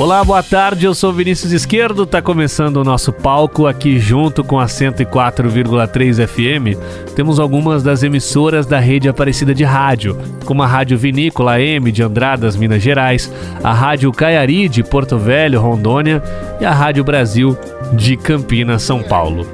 [0.00, 0.86] Olá, boa tarde.
[0.86, 2.06] Eu sou Vinícius Esquerdo.
[2.06, 7.12] Tá começando o nosso palco aqui junto com a 104,3 FM.
[7.14, 10.16] Temos algumas das emissoras da rede Aparecida de Rádio,
[10.46, 13.30] como a Rádio Vinícola AM de Andradas, Minas Gerais,
[13.62, 16.22] a Rádio Caiari de Porto Velho, Rondônia
[16.62, 17.54] e a Rádio Brasil
[17.92, 19.46] de Campinas, São Paulo.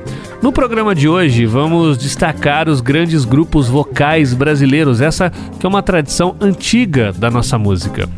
[0.43, 5.83] No programa de hoje, vamos destacar os grandes grupos vocais brasileiros, essa que é uma
[5.83, 8.09] tradição antiga da nossa música.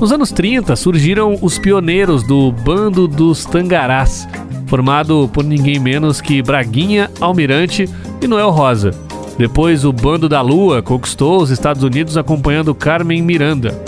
[0.00, 4.26] Nos anos 30 surgiram os pioneiros do Bando dos Tangarás,
[4.66, 7.88] formado por ninguém menos que Braguinha, Almirante
[8.22, 8.90] e Noel Rosa.
[9.36, 13.78] Depois, o Bando da Lua conquistou os Estados Unidos acompanhando Carmen Miranda.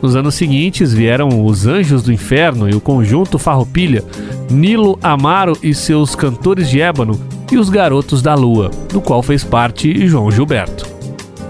[0.00, 4.02] Nos anos seguintes vieram os Anjos do Inferno e o conjunto Farroupilha,
[4.50, 7.18] Nilo Amaro e seus cantores de ébano
[7.50, 10.86] e os Garotos da Lua, do qual fez parte João Gilberto.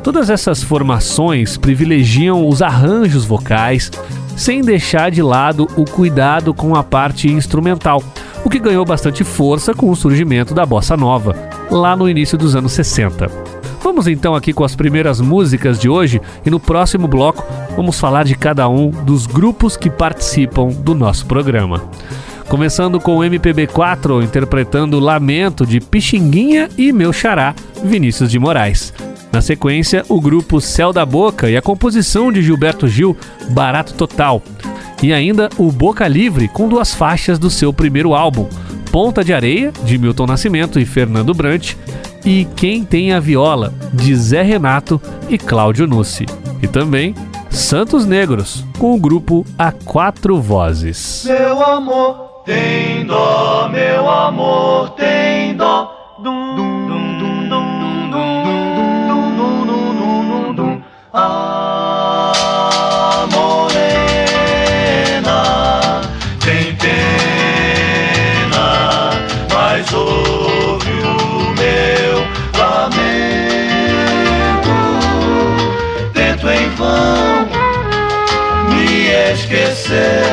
[0.02, 3.90] Todas essas formações privilegiam os arranjos vocais,
[4.36, 8.02] sem deixar de lado o cuidado com a parte instrumental,
[8.44, 11.34] o que ganhou bastante força com o surgimento da bossa nova,
[11.70, 13.30] lá no início dos anos 60.
[13.82, 17.44] Vamos então aqui com as primeiras músicas de hoje e no próximo bloco
[17.76, 21.82] vamos falar de cada um dos grupos que participam do nosso programa.
[22.48, 28.92] Começando com o MPB4 interpretando Lamento de Pixinguinha e Meu Xará, Vinícius de Moraes.
[29.32, 33.16] Na sequência, o grupo Céu da Boca e a composição de Gilberto Gil,
[33.50, 34.40] Barato Total.
[35.02, 38.48] E ainda o Boca Livre com duas faixas do seu primeiro álbum,
[38.92, 41.74] Ponta de Areia, de Milton Nascimento e Fernando Brant,
[42.24, 46.26] e Quem Tem a Viola, de Zé Renato e Cláudio Nussi.
[46.62, 47.12] E também
[47.50, 51.24] Santos Negros, com o grupo A Quatro Vozes.
[51.26, 56.14] Meu amor tem dó, meu amor, tem dó.
[56.18, 58.66] Dum, dum, dum, dum, dum, dum, dum,
[59.08, 60.82] dum, dum, dum, dum, dum.
[61.12, 62.04] Ah,
[76.46, 77.48] em vão
[78.68, 80.23] me esquecer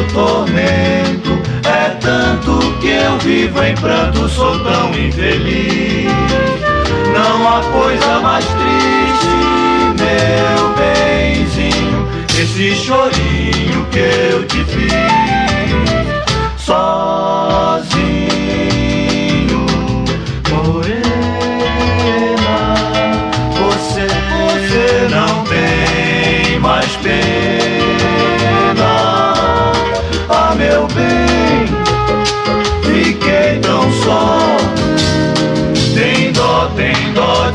[0.00, 1.30] meu tormento
[1.68, 6.10] é tanto que eu vivo em pranto, sou tão infeliz.
[7.12, 9.26] Não há coisa mais triste,
[9.98, 12.08] meu benzinho,
[12.40, 15.09] esse chorinho que eu te fiz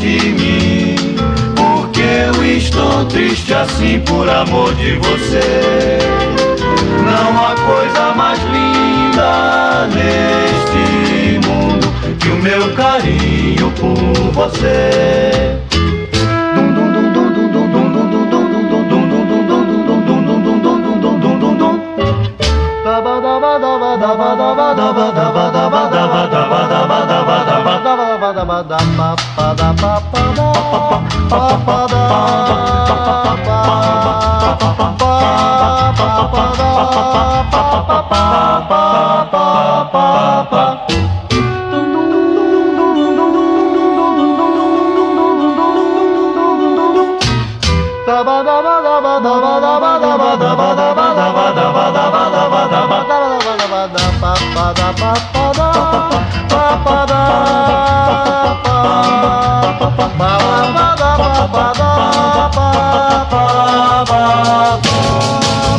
[0.06, 0.96] de mim,
[1.56, 5.98] porque eu estou triste assim por amor de você.
[7.04, 11.88] Não há coisa mais linda neste mundo
[12.20, 15.66] que o meu carinho por você.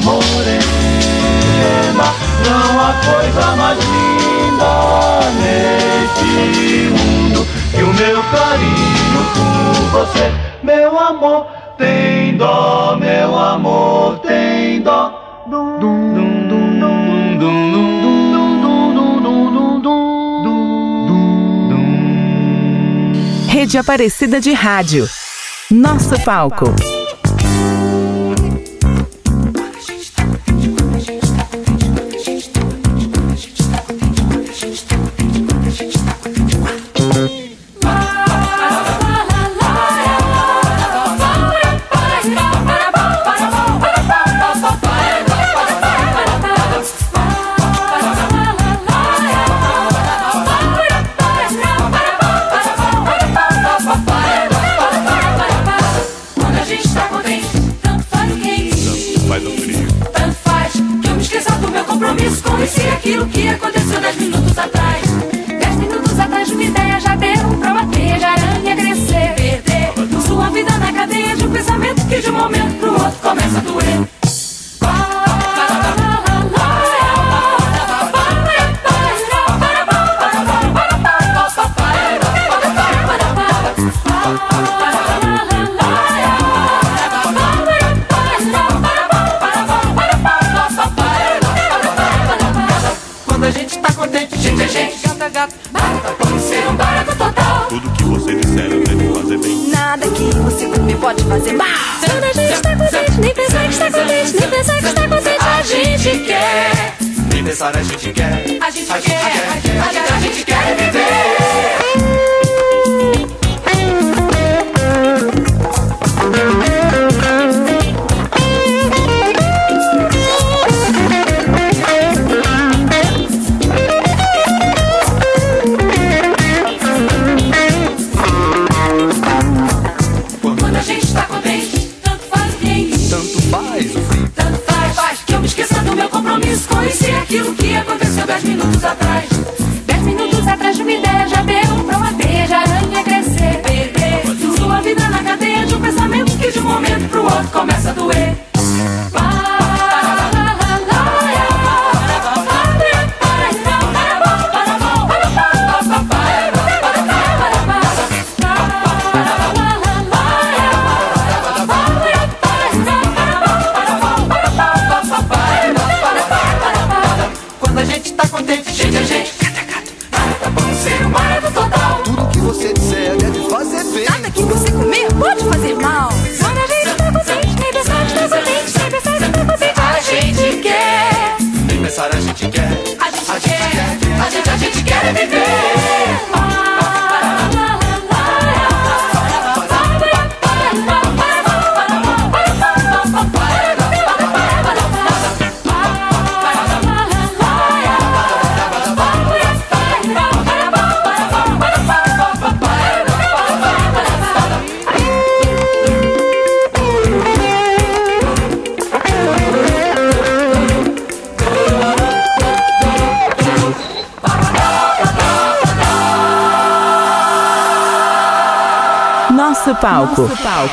[0.02, 0.76] Morena,
[2.44, 4.75] não há coisa mais linda
[5.40, 10.32] neste mundo que o meu carinho por você,
[10.64, 11.46] meu amor.
[11.78, 14.19] Tem dó, meu amor,
[23.66, 25.08] Rede Aparecida de Rádio.
[25.72, 26.72] Nosso palco.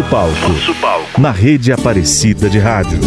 [0.00, 0.48] Nosso palco.
[0.48, 1.20] Nosso palco.
[1.20, 2.98] Na rede Aparecida de Rádio.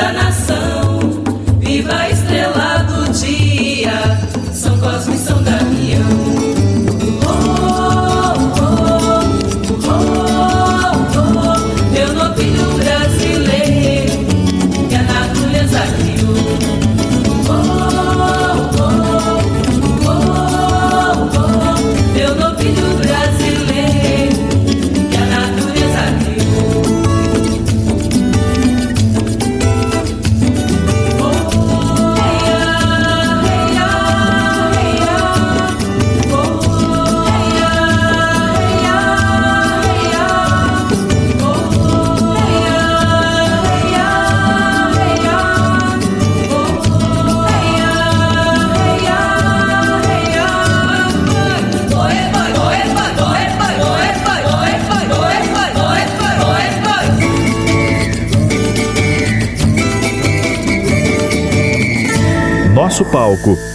[0.00, 0.69] da nação.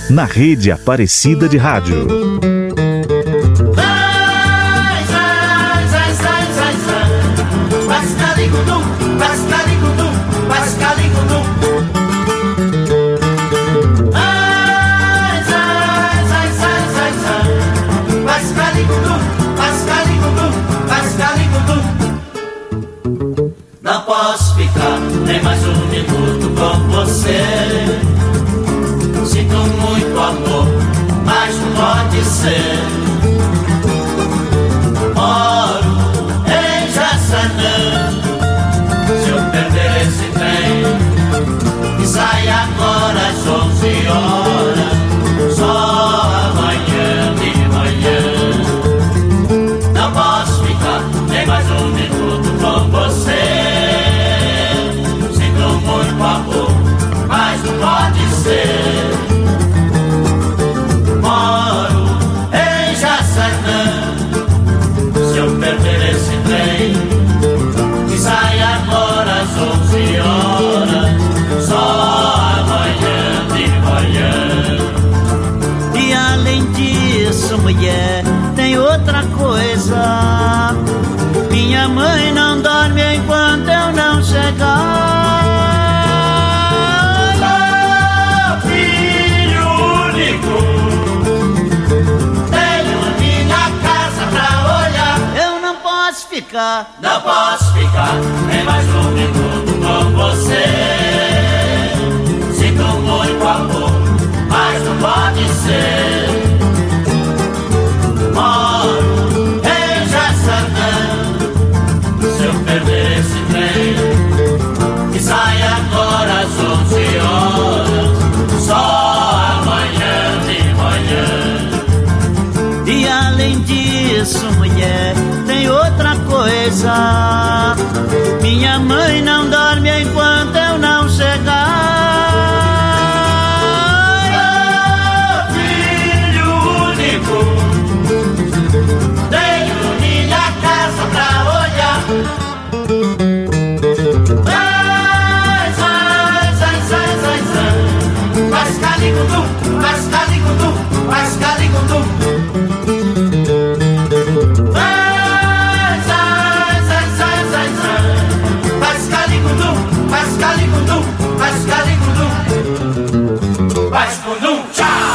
[0.09, 2.07] na rede Aparecida de Rádio.
[3.73, 5.83] Vai, vai,
[7.87, 9.04] vai,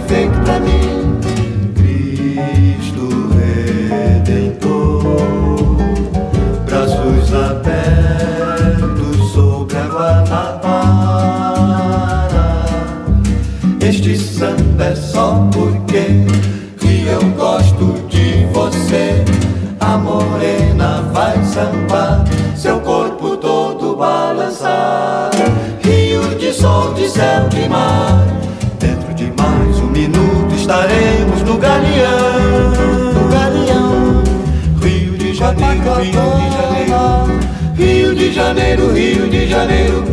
[0.00, 0.99] Foi feito pra mim.
[37.76, 38.92] Rio de Janeiro.
[38.92, 40.04] Rio de Janeiro,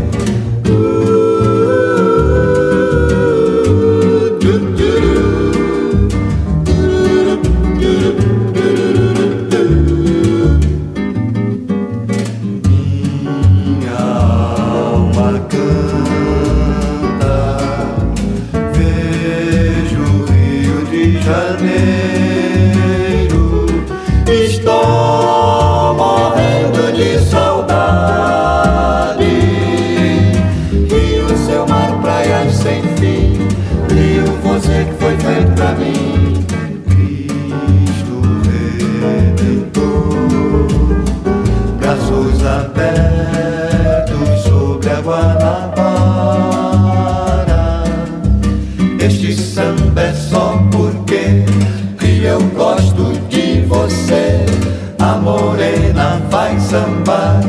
[55.28, 57.42] morena vai sambar,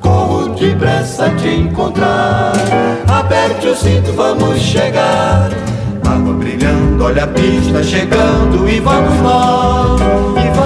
[0.00, 2.52] corro depressa te encontrar.
[3.08, 5.50] Aperte o cinto, vamos chegar.
[6.06, 10.63] Água brilhando, olha a pista chegando e vamos nós, e vamos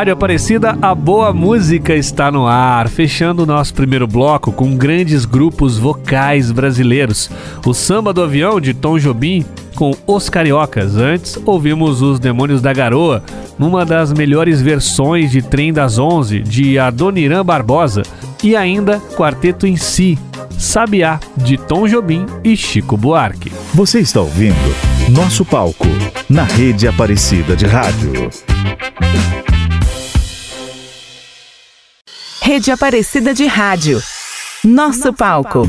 [0.00, 5.26] Rádio Aparecida, a boa música está no ar, fechando o nosso primeiro bloco com grandes
[5.26, 7.30] grupos vocais brasileiros.
[7.66, 10.96] O Samba do Avião, de Tom Jobim, com Os Cariocas.
[10.96, 13.22] Antes, ouvimos Os Demônios da Garoa,
[13.58, 18.00] numa das melhores versões de Trem das Onze, de Adoniran Barbosa.
[18.42, 20.18] E ainda, Quarteto em Si,
[20.56, 23.52] Sabiá, de Tom Jobim e Chico Buarque.
[23.74, 24.56] Você está ouvindo
[25.10, 25.88] Nosso Palco,
[26.26, 28.30] na rede Aparecida de Rádio.
[32.50, 34.02] Rede Aparecida de Rádio.
[34.64, 35.62] Nosso palco.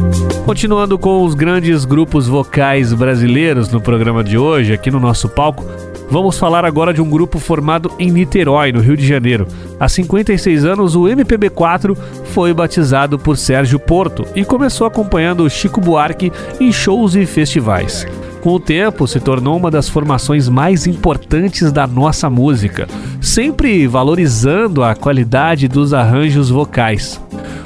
[0.47, 5.63] Continuando com os grandes grupos vocais brasileiros no programa de hoje, aqui no nosso palco,
[6.09, 9.47] vamos falar agora de um grupo formado em Niterói, no Rio de Janeiro.
[9.79, 11.95] Há 56 anos, o MPB4
[12.33, 18.07] foi batizado por Sérgio Porto e começou acompanhando Chico Buarque em shows e festivais.
[18.41, 22.87] Com o tempo, se tornou uma das formações mais importantes da nossa música,
[23.21, 27.21] sempre valorizando a qualidade dos arranjos vocais.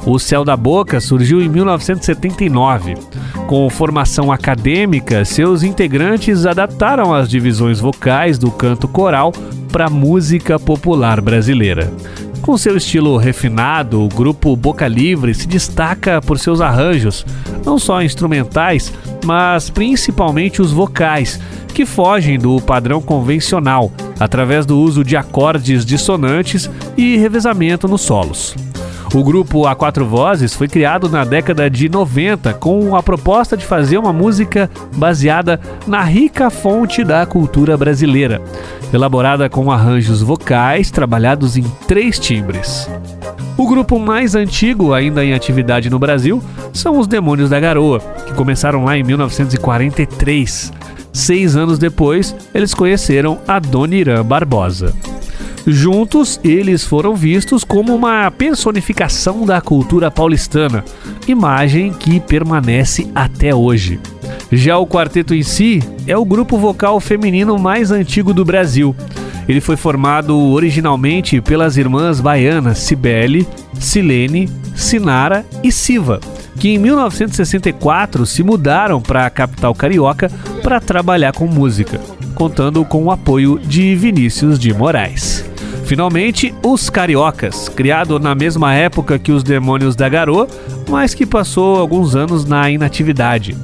[0.05, 2.95] O Céu da Boca surgiu em 1979.
[3.47, 9.31] Com formação acadêmica, seus integrantes adaptaram as divisões vocais do canto coral
[9.71, 11.91] para a música popular brasileira.
[12.41, 17.26] Com seu estilo refinado, o grupo Boca Livre se destaca por seus arranjos,
[17.65, 18.93] não só instrumentais,
[19.26, 21.39] mas principalmente os vocais,
[21.74, 28.56] que fogem do padrão convencional, através do uso de acordes dissonantes e revezamento nos solos.
[29.15, 33.65] O grupo A Quatro Vozes foi criado na década de 90 com a proposta de
[33.65, 38.41] fazer uma música baseada na rica fonte da cultura brasileira,
[38.93, 42.89] elaborada com arranjos vocais trabalhados em três timbres.
[43.58, 48.34] O grupo mais antigo ainda em atividade no Brasil são os Demônios da Garoa, que
[48.34, 50.73] começaram lá em 1943.
[51.13, 54.93] Seis anos depois, eles conheceram a Dona Irã Barbosa.
[55.67, 60.86] Juntos, eles foram vistos como uma personificação da cultura paulistana,
[61.28, 63.99] imagem que permanece até hoje.
[64.51, 68.95] Já o quarteto em si é o grupo vocal feminino mais antigo do Brasil.
[69.47, 73.47] Ele foi formado originalmente pelas irmãs baianas Cibele,
[73.80, 76.19] Silene, Sinara e Siva,
[76.60, 80.30] que em 1964 se mudaram para a capital carioca
[80.62, 81.99] para trabalhar com música,
[82.36, 85.54] contando com o apoio de Vinícius de Moraes.
[85.83, 90.47] Finalmente, os Cariocas, criado na mesma época que os Demônios da Garoa,
[90.89, 93.55] mas que passou alguns anos na inatividade.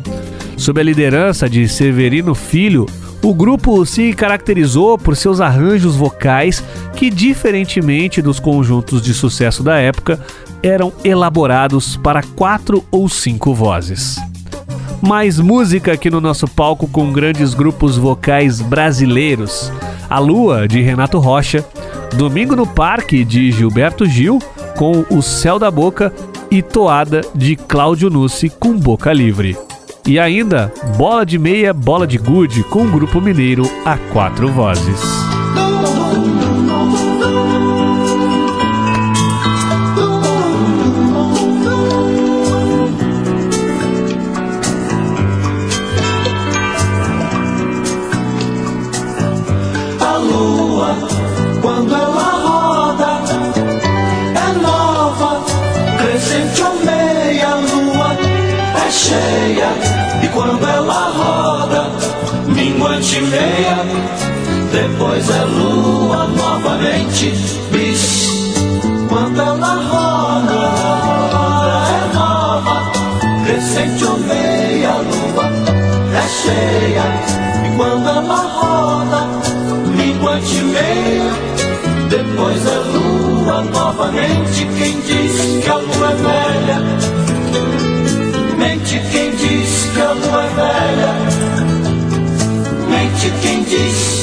[0.57, 2.85] Sob a liderança de Severino Filho,
[3.23, 6.63] o grupo se caracterizou por seus arranjos vocais
[6.95, 10.19] que, diferentemente dos conjuntos de sucesso da época,
[10.63, 14.17] eram elaborados para quatro ou cinco vozes.
[15.01, 19.71] Mais música aqui no nosso palco com grandes grupos vocais brasileiros.
[20.07, 21.65] A Lua, de Renato Rocha,
[22.15, 24.39] Domingo no Parque, de Gilberto Gil,
[24.77, 26.13] com O Céu da Boca,
[26.49, 29.57] e Toada de Cláudio Nussi com Boca Livre.
[30.05, 35.20] E ainda Bola de Meia, Bola de Gude com o grupo mineiro a quatro vozes.
[59.11, 59.69] Cheia.
[60.23, 61.91] E quando ela roda,
[62.47, 63.77] minguante meia,
[64.71, 67.33] depois é lua novamente,
[67.71, 68.29] bis.
[69.09, 70.59] Quando ela roda,
[71.89, 72.91] é nova,
[73.43, 75.45] crescente ou meia lua,
[76.15, 77.05] é cheia.
[77.65, 79.27] E quando ela roda,
[79.97, 81.29] minguante meia,
[82.09, 84.65] depois é lua novamente.
[84.77, 85.30] Quem diz
[93.81, 94.20] Mente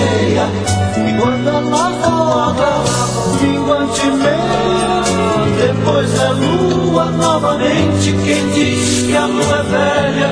[0.00, 0.46] cheia.
[0.96, 2.70] E quando ela roda,
[3.40, 5.02] minguante meia,
[5.60, 8.12] depois é lua novamente.
[8.24, 10.30] Quem diz que a lua é velha?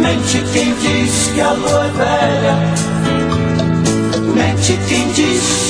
[0.00, 2.56] Mente quem diz que a lua é velha.
[4.34, 5.69] Mente quem diz.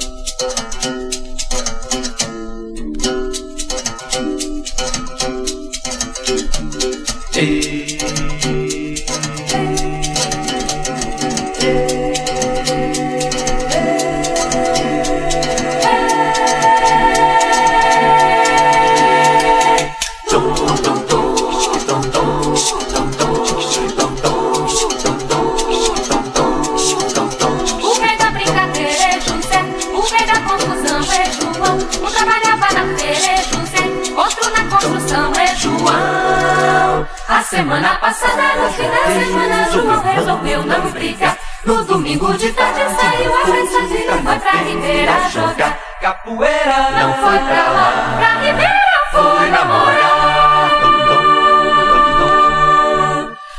[39.01, 41.37] Da semana, João resolveu não brincar.
[41.65, 45.79] No domingo de tarde saiu a sozinho e foi pra Ribeira jogar.
[46.01, 50.41] Capoeira Não foi pra lá, pra Ribeira foi namorar.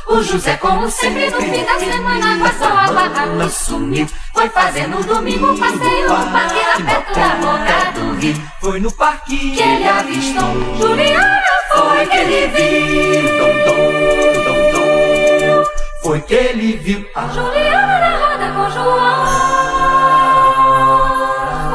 [0.05, 4.07] O José, como sempre, no fim da semana, passou a barra e sumiu.
[4.33, 8.35] Foi fazer no domingo um passeio no parque lá perto da boca do rio.
[8.61, 13.72] Foi no parque Que ele avistou Juliana, foi que ele viu.
[16.03, 19.23] Foi que ele viu a Juliana na roda com João.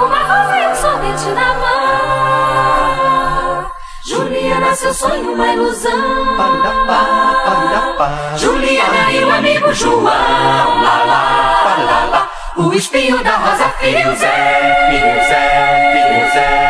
[0.05, 1.69] Uma rosa e um sorvete na mão.
[4.07, 5.99] Juliana, seu sonho, uma ilusão.
[8.37, 10.05] Juliana e o amigo João.
[10.05, 10.13] Lá,
[10.83, 12.38] lá, lá, lá.
[12.59, 14.49] O espinho da rosa, Zé, filho Zé.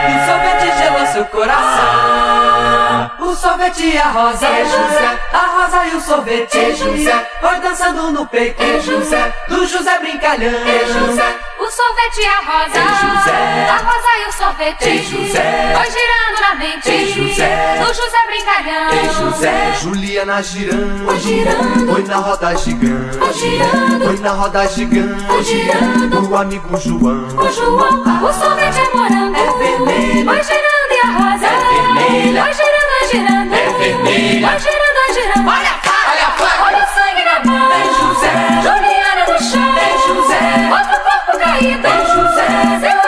[0.09, 3.11] O sorvete gelou seu coração.
[3.21, 5.19] O sorvete e a rosa É José.
[5.33, 7.31] A rosa e o sorvete É José.
[7.41, 9.35] Foi dançando no peito É José.
[9.49, 12.79] Do José brincalhão É José, o sorvete e a rosa.
[12.79, 13.69] É José.
[13.69, 14.89] A rosa e o sorvete.
[14.89, 15.75] É José.
[15.75, 16.91] Foi girando eternamente.
[16.91, 17.79] Ei, José.
[17.79, 18.91] Do José Brincalhão.
[18.93, 21.07] Ei, José, Juliana girando.
[21.07, 21.93] Vai girando.
[21.93, 23.19] Oi na roda gigante.
[23.19, 24.09] Vai girando.
[24.09, 25.25] Oi na roda gigante.
[25.25, 26.31] Vai girando.
[26.31, 27.27] O amigo João.
[27.37, 29.37] O João, o sorvete é morango.
[29.37, 30.25] É vermelho.
[30.25, 31.47] Vai girando e a rosa.
[31.47, 32.43] É vermelha.
[32.43, 33.55] Vai girando, vai girando.
[33.55, 34.47] É vermelha.
[34.47, 35.49] Vai girando, vai girando.
[35.49, 36.11] Olha a faca.
[36.11, 36.65] Olha a faca.
[36.65, 37.69] Olha o sangue na mão.
[37.73, 38.33] Ei, José.
[38.63, 39.75] Juliana no chão.
[39.79, 40.41] Ei, José.
[40.71, 41.87] Outro corpo caído.
[41.87, 42.47] Ei, José.
[42.81, 43.08] Seu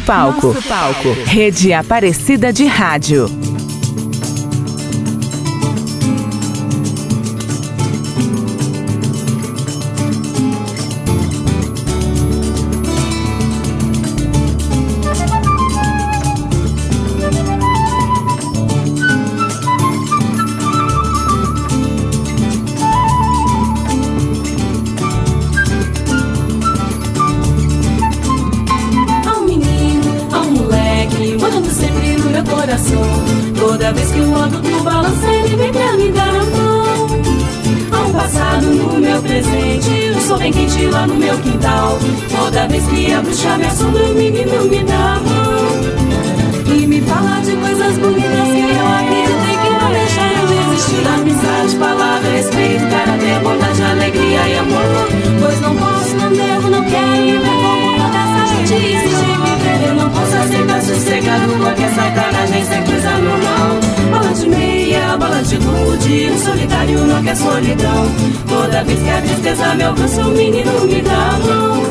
[0.00, 0.46] Nosso palco.
[0.48, 1.12] Nosso palco.
[1.26, 3.49] Rede Aparecida de Rádio.
[40.52, 41.98] Quente lá no meu quintal.
[42.36, 45.60] Toda vez que a bruxa me assombra, o menino me dá a mão.
[46.66, 51.06] E me fala de coisas bonitas que eu acredito e que não deixaram de existir.
[51.08, 55.08] Amizade, palavra, respeito, caráter, bondade, alegria e amor.
[55.40, 59.20] Pois não posso, não devo, não quero e ver como toda essa gente existe.
[59.86, 63.89] Eu não posso aceitar sossegado qualquer sacanagem, isso é coisa normal.
[65.18, 68.06] Bola de gude, o solitário não quer solidão.
[68.48, 71.82] Toda vez que a tristeza me alcança, o menino me dá a mão.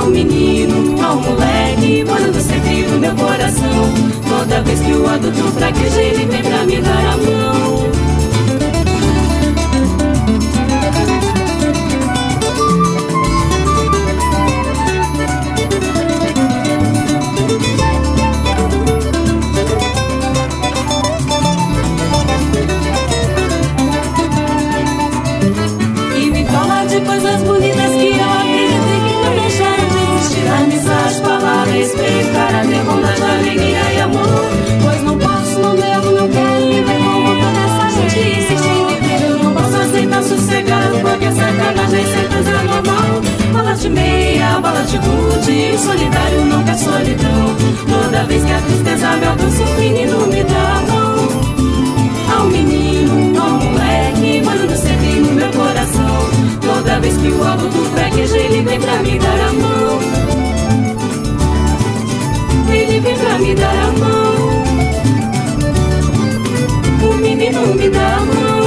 [0.00, 3.94] Ao menino, ao moleque, morando sempre no meu coração.
[4.28, 7.55] Toda vez que o adulto fraqueja, ele vem pra me dar a mão.
[31.86, 34.44] Palavra, respeito, caráter, bondade, alegria e amor.
[34.82, 39.22] Pois não posso, não devo, não quero e ver como toda essa gente insiste.
[39.22, 43.22] Eu não posso aceitar sossegado qualquer sacanagem, isso é coisa normal.
[43.52, 47.56] Bola de meia, bola de gude, solitário não quer solidão.
[47.88, 51.16] Toda vez que a tristeza me alcança, o menino me dá a mão.
[52.36, 56.46] Ao menino, ao moleque, morando sempre no meu coração.
[56.60, 60.05] Toda vez que o adulto fraqueja, ele vem pra me dar a mão.
[63.14, 64.34] Pra me dar a mão.
[67.08, 68.66] O menino me dá a mão.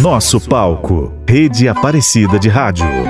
[0.00, 1.12] Nosso palco.
[1.28, 3.09] Rede Aparecida de Rádio.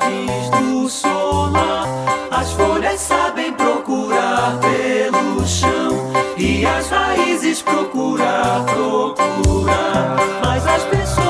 [0.00, 1.86] Jardins do solar.
[2.30, 10.16] As folhas sabem procurar pelo chão e as raízes procurar, procurar.
[10.42, 11.29] Mas as pessoas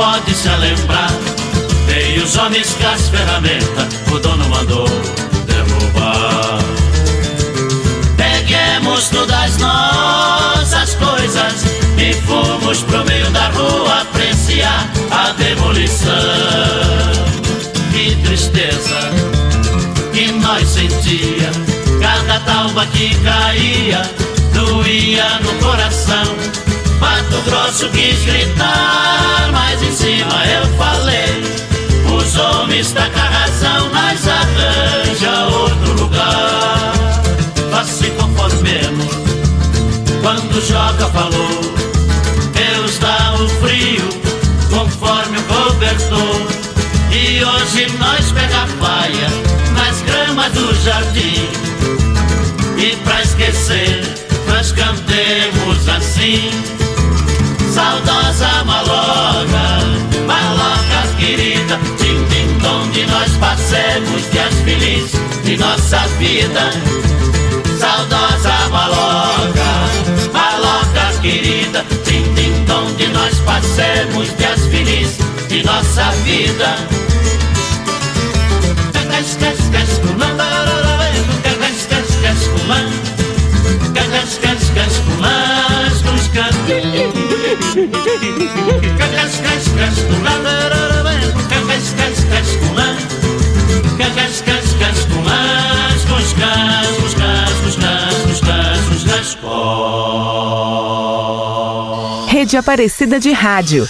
[0.00, 1.10] pode se lembrar
[1.86, 4.88] Veio os homens com as ferramentas, o dono mandou
[5.46, 6.60] derrubar.
[8.16, 11.64] Peguemos todas nossas coisas
[11.98, 16.14] e fomos pro meio da rua apreciar a demolição.
[17.92, 19.10] Que tristeza
[20.12, 21.50] que nós sentia,
[22.00, 24.02] cada talba que caía
[24.54, 26.60] doía no coração.
[27.00, 28.39] Mato Grosso quis gritar,
[50.60, 51.48] do jardim.
[52.76, 54.02] E pra esquecer,
[54.46, 56.50] nós cantemos assim.
[57.72, 59.66] Saudosa maloca,
[60.26, 65.12] maloca querida, tim tim onde nós passemos dias felizes
[65.44, 66.70] de nossa vida.
[67.78, 69.70] Saudosa maloca,
[70.32, 77.00] maloca querida, tim tim onde nós passemos dias felizes de nossa vida.
[102.50, 103.86] Rede Aparecida de Rádio.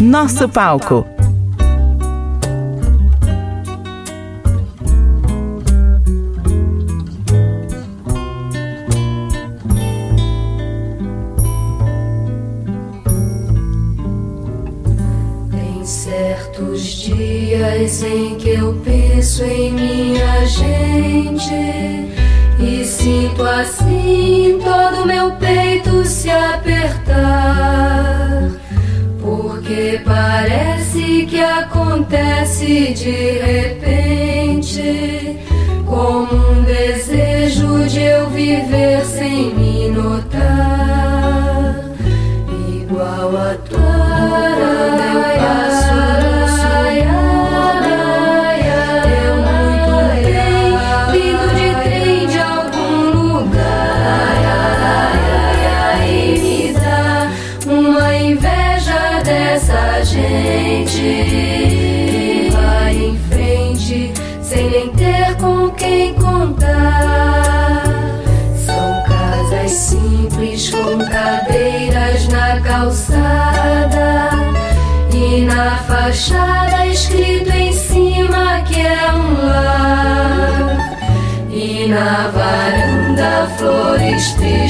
[0.00, 1.04] Nosso palco.
[16.60, 21.54] Certos dias em que eu penso em minha gente
[22.58, 27.00] e sinto assim todo meu peito se apertar.
[29.20, 35.38] Porque parece que acontece de repente,
[35.86, 39.54] como um desejo de eu viver sem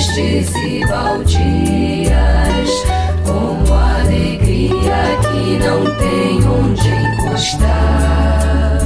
[0.00, 2.70] tristes e baldias,
[3.26, 8.80] como alegria que não tem onde encostar.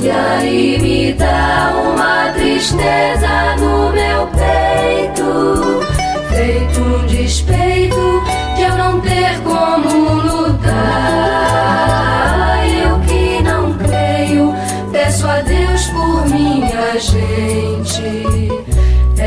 [0.00, 5.80] E aí me dá uma tristeza no meu peito,
[6.34, 8.24] feito um despeito
[8.56, 10.72] de eu não ter como lutar.
[12.66, 14.52] Eu que não creio,
[14.90, 17.71] peço a Deus por minha gente.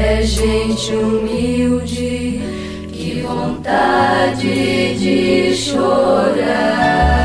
[0.07, 2.39] É gente humilde,
[2.93, 7.24] que vontade de chorar.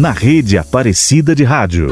[0.00, 1.90] Na rede Aparecida de Rádio.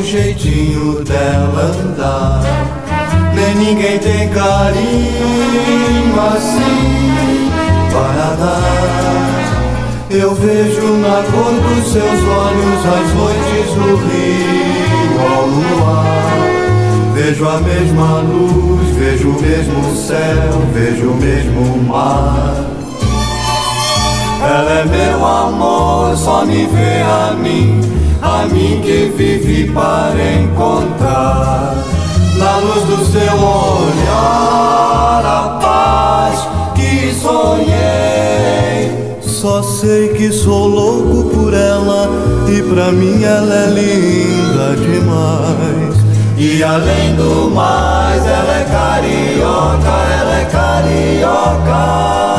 [0.00, 2.42] Basta o jeitinho dela andar.
[3.34, 7.50] Nem ninguém tem carinho assim
[7.92, 10.10] para dar.
[10.10, 16.20] Eu vejo na cor dos seus olhos as noites do rio ao luar.
[17.14, 22.54] Vejo a mesma luz, vejo o mesmo céu, vejo o mesmo mar.
[24.42, 27.80] Ela é meu amor, só me vê a mim,
[28.22, 31.74] a mim que vive para encontrar.
[32.38, 37.80] Na luz do seu olhar, a paz que sonhei.
[39.20, 42.08] Só sei que sou louco por ela
[42.48, 46.00] e pra mim ela é linda demais.
[46.36, 52.29] E além do mais, ela é carioca, ela é carioca.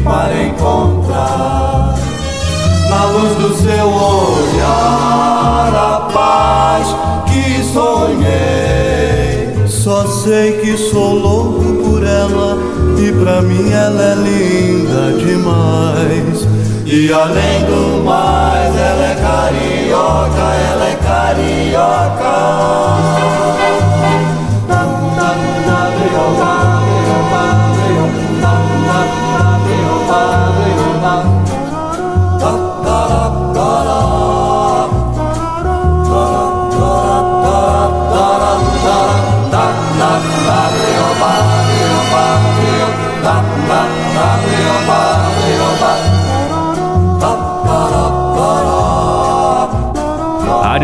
[0.00, 1.94] Para encontrar.
[2.90, 6.94] Na luz do seu olhar, a paz
[7.26, 9.56] que sonhei.
[9.66, 12.58] Só sei que sou louco por ela
[12.98, 16.46] e pra mim ela é linda demais.
[16.86, 23.67] E além do mais, ela é carioca, ela é Rádio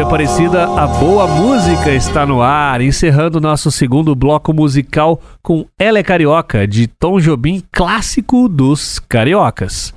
[0.04, 6.02] Aparecida, a boa música está no ar, encerrando nosso segundo bloco musical com Ela é
[6.02, 9.94] Carioca, de Tom Jobim, clássico dos cariocas.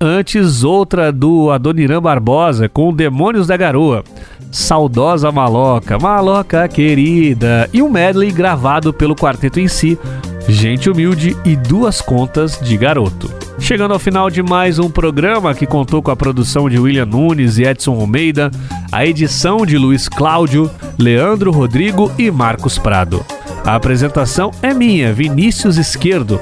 [0.00, 4.02] Antes, outra do Adoniran Barbosa, com Demônios da Garoa.
[4.50, 9.96] Saudosa Maloca, Maloca querida, e um medley gravado pelo quarteto em si,
[10.48, 13.43] Gente Humilde e Duas Contas de Garoto.
[13.64, 17.56] Chegando ao final de mais um programa que contou com a produção de William Nunes
[17.56, 18.50] e Edson Almeida,
[18.92, 23.24] a edição de Luiz Cláudio, Leandro Rodrigo e Marcos Prado.
[23.64, 26.38] A apresentação é minha, Vinícius Esquerdo.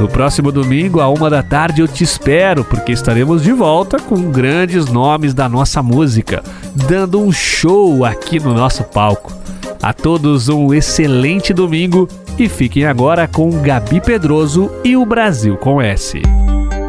[0.00, 4.32] No próximo domingo, à uma da tarde, eu te espero, porque estaremos de volta com
[4.32, 6.42] grandes nomes da nossa música,
[6.74, 9.32] dando um show aqui no nosso palco.
[9.80, 15.80] A todos um excelente domingo e fiquem agora com Gabi Pedroso e o Brasil com
[15.80, 16.20] S.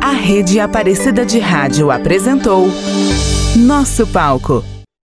[0.06, 2.68] A Rede Aparecida de Rádio apresentou
[3.56, 4.64] Nosso Palco